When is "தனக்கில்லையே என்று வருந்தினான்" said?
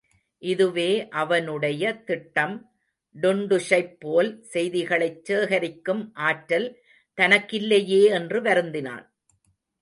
7.17-9.05